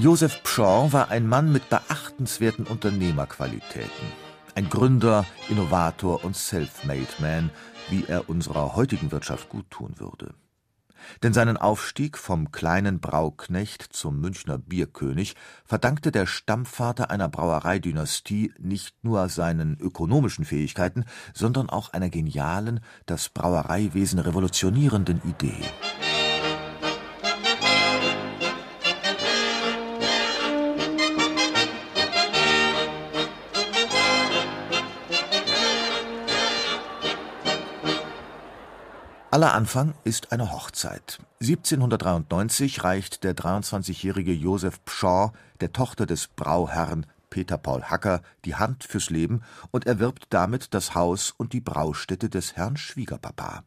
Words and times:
Joseph 0.00 0.42
Pschorr 0.44 0.94
war 0.94 1.10
ein 1.10 1.26
Mann 1.26 1.52
mit 1.52 1.68
beachtenswerten 1.68 2.66
Unternehmerqualitäten. 2.66 4.06
Ein 4.54 4.70
Gründer, 4.70 5.26
Innovator 5.50 6.24
und 6.24 6.34
Self-Made 6.34 7.06
Man, 7.18 7.50
wie 7.90 8.06
er 8.08 8.30
unserer 8.30 8.76
heutigen 8.76 9.12
Wirtschaft 9.12 9.50
gut 9.50 9.68
tun 9.68 9.96
würde. 9.98 10.32
Denn 11.22 11.34
seinen 11.34 11.58
Aufstieg 11.58 12.16
vom 12.16 12.50
kleinen 12.50 13.00
Brauknecht 13.00 13.82
zum 13.82 14.18
Münchner 14.20 14.56
Bierkönig 14.56 15.36
verdankte 15.66 16.10
der 16.12 16.24
Stammvater 16.24 17.10
einer 17.10 17.28
Brauereidynastie 17.28 18.54
nicht 18.58 19.04
nur 19.04 19.28
seinen 19.28 19.78
ökonomischen 19.80 20.46
Fähigkeiten, 20.46 21.04
sondern 21.34 21.68
auch 21.68 21.92
einer 21.92 22.08
genialen, 22.08 22.80
das 23.04 23.28
Brauereiwesen 23.28 24.18
revolutionierenden 24.18 25.20
Idee. 25.28 25.60
Aller 39.32 39.54
Anfang 39.54 39.94
ist 40.02 40.32
eine 40.32 40.50
Hochzeit. 40.50 41.20
1793 41.40 42.82
reicht 42.82 43.22
der 43.22 43.36
23-jährige 43.36 44.32
Josef 44.32 44.84
Pschorr 44.84 45.32
der 45.60 45.72
Tochter 45.72 46.04
des 46.04 46.26
Brauherrn 46.26 47.06
Peter 47.30 47.56
Paul 47.56 47.84
Hacker 47.84 48.22
die 48.44 48.56
Hand 48.56 48.82
fürs 48.82 49.08
Leben 49.08 49.42
und 49.70 49.86
erwirbt 49.86 50.26
damit 50.30 50.74
das 50.74 50.96
Haus 50.96 51.30
und 51.30 51.52
die 51.52 51.60
Braustätte 51.60 52.28
des 52.28 52.56
Herrn 52.56 52.76
Schwiegerpapa. 52.76 53.62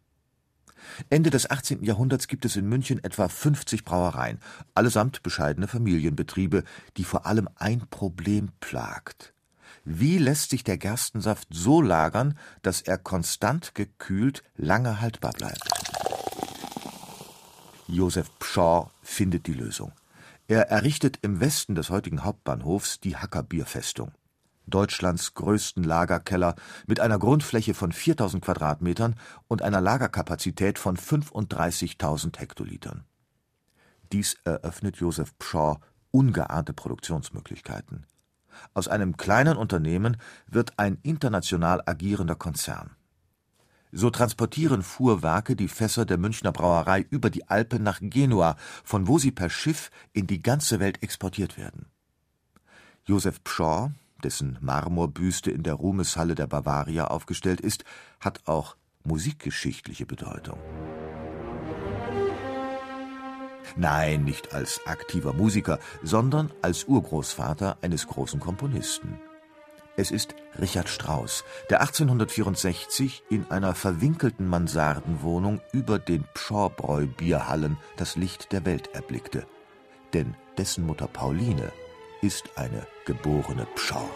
Ende 1.09 1.30
des 1.30 1.50
18. 1.50 1.81
Jahrhunderts 1.81 2.27
gibt 2.27 2.44
es 2.44 2.58
in 2.58 2.67
München 2.67 3.02
etwa 3.02 3.30
50 3.30 3.86
Brauereien, 3.86 4.39
allesamt 4.73 5.23
bescheidene 5.23 5.70
Familienbetriebe, 5.70 6.66
die 6.98 7.05
vor 7.05 7.25
allem 7.25 7.48
ein 7.55 7.88
Problem 7.89 8.50
plagt 8.59 9.33
wie 9.86 10.17
lässt 10.17 10.50
sich 10.50 10.64
der 10.64 10.78
Gerstensaft 10.78 11.48
so 11.52 11.81
lagern, 11.81 12.38
dass 12.62 12.81
er 12.81 12.98
konstant 12.98 13.76
gekühlt 13.76 14.44
lange 14.56 15.02
haltbar 15.02 15.34
bleibt? 15.34 15.70
Josef 17.88 18.31
Pschorr 18.39 18.92
findet 19.02 19.45
die 19.48 19.54
Lösung. 19.54 19.92
Er 20.48 20.70
errichtet 20.70 21.20
im 21.22 21.39
Westen 21.39 21.76
des 21.76 21.89
heutigen 21.89 22.23
Hauptbahnhofs 22.23 23.00
die 23.00 23.17
Hacker 23.17 23.44
Bierfestung. 23.44 24.11
Deutschlands 24.66 25.34
größten 25.34 25.84
Lagerkeller 25.84 26.56
mit 26.88 27.02
einer 27.02 27.20
Grundfläche 27.20 27.73
von 27.73 27.92
4000 27.92 28.44
Quadratmetern 28.44 29.16
und 29.48 29.61
einer 29.61 29.81
Lagerkapazität 29.81 30.80
von 30.80 30.95
35.000 30.95 32.39
Hektolitern. 32.39 33.04
Dies 34.14 34.38
eröffnet 34.45 34.98
Josef 34.98 35.38
Pschorr 35.38 35.81
ungeahnte 36.11 36.73
Produktionsmöglichkeiten. 36.73 38.06
Aus 38.73 38.88
einem 38.88 39.18
kleinen 39.18 39.58
Unternehmen 39.58 40.18
wird 40.48 40.78
ein 40.78 40.98
international 41.04 41.82
agierender 41.86 42.36
Konzern. 42.36 42.95
So 43.92 44.10
transportieren 44.10 44.82
Fuhrwerke 44.82 45.56
die 45.56 45.68
Fässer 45.68 46.06
der 46.06 46.18
Münchner 46.18 46.52
Brauerei 46.52 47.06
über 47.12 47.30
die 47.30 47.48
Alpen 47.48 47.84
nach 47.84 48.00
Genua, 48.02 48.56
von 48.84 49.08
wo 49.08 49.20
sie 49.20 49.32
per 49.32 49.52
Schiff 49.52 49.92
in 50.14 50.26
die 50.26 50.42
ganze 50.42 50.80
Welt 50.80 51.04
exportiert 51.04 51.58
werden. 51.58 51.86
Josef 53.06 53.44
Pschorr, 53.44 53.92
dessen 54.23 54.58
Marmorbüste 54.62 55.52
in 55.52 55.62
der 55.62 55.76
Ruhmeshalle 55.76 56.34
der 56.34 56.48
Bavaria 56.48 57.06
aufgestellt 57.06 57.62
ist, 57.62 57.84
hat 58.20 58.42
auch 58.45 58.78
musikgeschichtliche 59.04 60.06
Bedeutung. 60.06 60.58
Nein, 63.76 64.24
nicht 64.24 64.54
als 64.54 64.82
aktiver 64.86 65.34
Musiker, 65.34 65.80
sondern 66.02 66.52
als 66.62 66.86
Urgroßvater 66.86 67.78
eines 67.82 68.08
großen 68.08 68.40
Komponisten. 68.40 69.20
Es 69.96 70.10
ist 70.10 70.34
Richard 70.60 70.90
Strauss, 70.90 71.44
der 71.70 71.82
1864 71.82 73.24
in 73.30 73.46
einer 73.52 73.76
verwinkelten 73.76 74.48
Mansardenwohnung 74.48 75.62
über 75.72 76.00
den 76.00 76.26
Pschorrbräu-Bierhallen 76.34 77.78
das 77.96 78.16
Licht 78.16 78.52
der 78.52 78.66
Welt 78.66 78.90
erblickte. 78.94 79.46
Denn 80.14 80.36
dessen 80.58 80.86
Mutter 80.86 81.08
Pauline 81.08 81.72
ist 82.22 82.50
eine 82.56 82.88
geborene 83.06 83.68
Pschorr. 83.76 84.10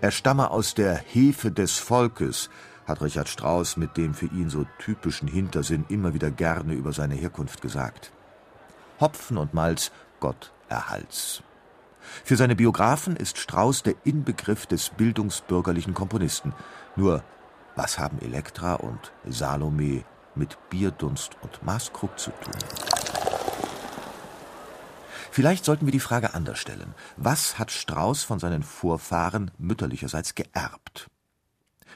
Er 0.00 0.12
stamme 0.12 0.52
aus 0.52 0.74
der 0.74 0.94
Hefe 0.94 1.50
des 1.50 1.78
Volkes, 1.78 2.50
hat 2.86 3.02
Richard 3.02 3.28
Strauss 3.28 3.76
mit 3.76 3.96
dem 3.96 4.14
für 4.14 4.26
ihn 4.26 4.48
so 4.48 4.64
typischen 4.78 5.26
Hintersinn 5.26 5.84
immer 5.88 6.14
wieder 6.14 6.30
gerne 6.30 6.74
über 6.74 6.92
seine 6.92 7.16
Herkunft 7.16 7.60
gesagt. 7.60 8.12
Hopfen 9.00 9.36
und 9.36 9.54
Malz, 9.54 9.90
Gott 10.20 10.52
erhalts. 10.68 11.42
Für 12.24 12.36
seine 12.36 12.54
Biografen 12.54 13.16
ist 13.16 13.38
Strauss 13.38 13.82
der 13.82 13.94
Inbegriff 14.04 14.66
des 14.66 14.90
bildungsbürgerlichen 14.90 15.94
Komponisten. 15.94 16.54
Nur, 16.94 17.24
was 17.74 17.98
haben 17.98 18.20
Elektra 18.20 18.74
und 18.74 19.12
Salome 19.26 20.04
mit 20.36 20.56
Bierdunst 20.70 21.32
und 21.42 21.64
Maßkrug 21.64 22.16
zu 22.16 22.30
tun? 22.30 23.17
Vielleicht 25.38 25.64
sollten 25.64 25.86
wir 25.86 25.92
die 25.92 26.00
Frage 26.00 26.34
anders 26.34 26.58
stellen. 26.58 26.96
Was 27.16 27.60
hat 27.60 27.70
Strauß 27.70 28.24
von 28.24 28.40
seinen 28.40 28.64
Vorfahren 28.64 29.52
mütterlicherseits 29.56 30.34
geerbt? 30.34 31.06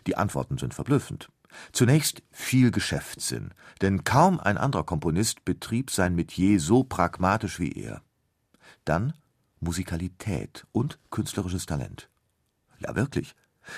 Die 0.07 0.17
Antworten 0.17 0.59
sind 0.59 0.75
verblüffend. 0.75 1.29
Zunächst 1.73 2.23
viel 2.31 2.71
Geschäftssinn, 2.71 3.53
denn 3.81 4.05
kaum 4.05 4.39
ein 4.39 4.59
anderer 4.59 4.85
Komponist 4.85 5.45
betrieb 5.45 5.91
sein 5.91 6.15
Metier 6.15 6.61
so 6.61 6.85
pragmatisch 6.85 7.59
wie 7.59 7.73
er. 7.73 8.03
Dann 8.85 9.13
Musikalität 9.59 10.65
und 10.71 11.01
künstlerisches 11.11 11.67
Talent. 11.67 12.09
Ja, 12.79 12.95
wirklich. 12.95 13.35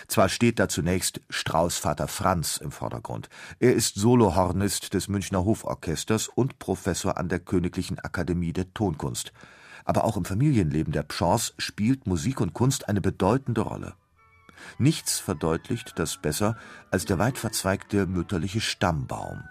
Zwar 0.08 0.28
steht 0.28 0.58
da 0.58 0.68
zunächst 0.68 1.20
Strauß 1.30 1.78
Vater 1.78 2.08
Franz 2.08 2.56
im 2.56 2.70
Vordergrund. 2.70 3.28
Er 3.58 3.74
ist 3.74 3.96
Solohornist 3.96 4.94
des 4.94 5.08
Münchner 5.08 5.44
Hoforchesters 5.44 6.28
und 6.28 6.58
Professor 6.58 7.18
an 7.18 7.28
der 7.28 7.40
Königlichen 7.40 7.98
Akademie 7.98 8.52
der 8.52 8.72
Tonkunst. 8.74 9.32
Aber 9.84 10.04
auch 10.04 10.16
im 10.16 10.24
Familienleben 10.24 10.92
der 10.92 11.02
Pschorrs 11.02 11.54
spielt 11.58 12.06
Musik 12.06 12.40
und 12.40 12.54
Kunst 12.54 12.88
eine 12.88 13.00
bedeutende 13.00 13.60
Rolle. 13.60 13.94
Nichts 14.78 15.18
verdeutlicht 15.18 15.98
das 15.98 16.16
besser 16.16 16.56
als 16.90 17.04
der 17.04 17.18
weit 17.18 17.38
verzweigte 17.38 18.06
mütterliche 18.06 18.60
Stammbaum. 18.60 19.44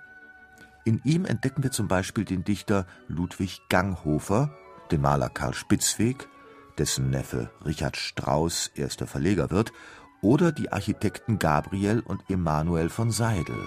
In 0.86 1.02
ihm 1.04 1.26
entdecken 1.26 1.64
wir 1.64 1.72
zum 1.72 1.88
Beispiel 1.88 2.26
den 2.26 2.44
Dichter 2.44 2.86
Ludwig 3.08 3.62
Ganghofer, 3.70 4.50
den 4.92 5.02
Maler 5.02 5.30
Karl 5.30 5.54
Spitzweg, 5.54 6.28
dessen 6.78 7.10
Neffe 7.10 7.52
Richard 7.66 7.96
Strauss 7.96 8.72
erster 8.76 9.08
Verleger 9.08 9.50
wird, 9.52 9.72
oder 10.24 10.52
die 10.54 10.72
Architekten 10.72 11.38
Gabriel 11.38 12.00
und 12.00 12.24
Emanuel 12.30 12.90
von 12.90 13.12
Seidel. 13.12 13.60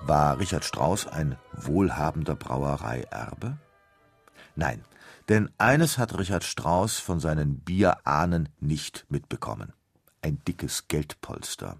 War 0.00 0.38
Richard 0.38 0.64
Strauss 0.64 1.06
ein 1.06 1.36
wohlhabender 1.52 2.36
Brauereierbe? 2.36 3.58
Nein, 4.54 4.84
denn 5.28 5.50
eines 5.58 5.98
hat 5.98 6.16
Richard 6.18 6.44
Strauss 6.44 6.98
von 6.98 7.20
seinen 7.20 7.60
Bierahnen 7.60 8.48
nicht 8.58 9.04
mitbekommen: 9.10 9.72
ein 10.22 10.42
dickes 10.46 10.88
Geldpolster. 10.88 11.78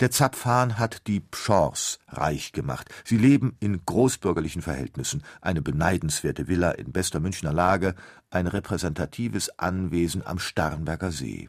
Der 0.00 0.10
Zapfhahn 0.10 0.78
hat 0.78 1.06
die 1.06 1.20
Pschorrs 1.20 1.98
reich 2.08 2.52
gemacht. 2.52 2.88
Sie 3.04 3.16
leben 3.16 3.56
in 3.60 3.84
großbürgerlichen 3.84 4.62
Verhältnissen, 4.62 5.22
eine 5.40 5.62
beneidenswerte 5.62 6.48
Villa 6.48 6.72
in 6.72 6.92
bester 6.92 7.20
Münchner 7.20 7.52
Lage, 7.52 7.94
ein 8.30 8.46
repräsentatives 8.46 9.58
Anwesen 9.58 10.26
am 10.26 10.38
Starnberger 10.38 11.12
See. 11.12 11.48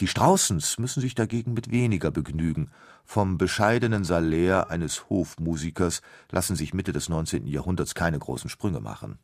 Die 0.00 0.06
Straußens 0.06 0.78
müssen 0.78 1.00
sich 1.00 1.14
dagegen 1.14 1.54
mit 1.54 1.70
weniger 1.70 2.10
begnügen. 2.10 2.70
Vom 3.04 3.38
bescheidenen 3.38 4.04
Salär 4.04 4.70
eines 4.70 5.08
Hofmusikers 5.08 6.02
lassen 6.30 6.56
sich 6.56 6.74
Mitte 6.74 6.92
des 6.92 7.08
19. 7.08 7.46
Jahrhunderts 7.46 7.94
keine 7.94 8.18
großen 8.18 8.50
Sprünge 8.50 8.80
machen. 8.80 9.18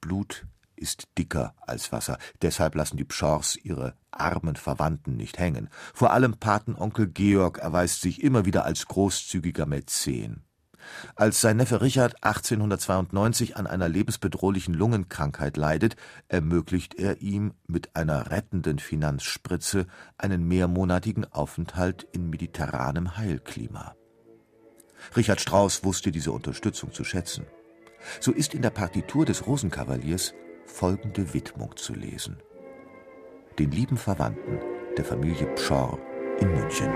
Blut 0.00 0.46
ist 0.80 1.08
dicker 1.18 1.54
als 1.60 1.92
Wasser, 1.92 2.18
deshalb 2.42 2.74
lassen 2.74 2.96
die 2.96 3.04
Pschorrs 3.04 3.56
ihre 3.56 3.94
armen 4.10 4.56
Verwandten 4.56 5.16
nicht 5.16 5.38
hängen. 5.38 5.68
Vor 5.94 6.12
allem 6.12 6.36
Patenonkel 6.38 7.06
Georg 7.08 7.58
erweist 7.58 8.00
sich 8.00 8.22
immer 8.22 8.44
wieder 8.44 8.64
als 8.64 8.86
großzügiger 8.86 9.66
Mäzen. 9.66 10.44
Als 11.14 11.40
sein 11.40 11.58
Neffe 11.58 11.82
Richard 11.82 12.24
1892 12.24 13.56
an 13.56 13.66
einer 13.66 13.88
lebensbedrohlichen 13.88 14.74
Lungenkrankheit 14.74 15.56
leidet, 15.56 15.96
ermöglicht 16.28 16.94
er 16.94 17.20
ihm 17.20 17.52
mit 17.66 17.94
einer 17.96 18.30
rettenden 18.30 18.78
Finanzspritze 18.78 19.86
einen 20.16 20.48
mehrmonatigen 20.48 21.30
Aufenthalt 21.32 22.06
in 22.12 22.30
mediterranem 22.30 23.16
Heilklima. 23.16 23.94
Richard 25.16 25.40
Strauss 25.40 25.84
wusste 25.84 26.12
diese 26.12 26.32
Unterstützung 26.32 26.92
zu 26.92 27.04
schätzen. 27.04 27.46
So 28.20 28.32
ist 28.32 28.54
in 28.54 28.62
der 28.62 28.70
Partitur 28.70 29.26
des 29.26 29.46
Rosenkavaliers 29.46 30.34
folgende 30.70 31.34
Widmung 31.34 31.76
zu 31.76 31.92
lesen: 31.94 32.38
Den 33.58 33.70
lieben 33.70 33.96
Verwandten 33.96 34.60
der 34.96 35.04
Familie 35.04 35.46
Pschorr 35.54 35.98
in 36.40 36.48
München. 36.54 36.90